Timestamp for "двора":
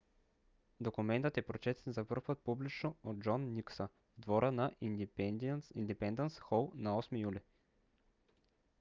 4.21-4.51